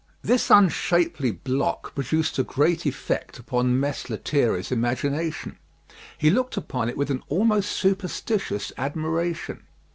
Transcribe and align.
This 0.23 0.49
unshapely 0.49 1.29
block 1.29 1.93
produced 1.93 2.39
a 2.39 2.43
great 2.43 2.87
effect 2.87 3.37
upon 3.37 3.79
Mess 3.79 4.09
Lethierry's 4.09 4.71
imagination. 4.71 5.59
He 6.17 6.31
looked 6.31 6.57
upon 6.57 6.89
it 6.89 6.97
with 6.97 7.11
an 7.11 7.21
almost 7.29 7.71
superstitious 7.71 8.71
admiration. 8.79 9.61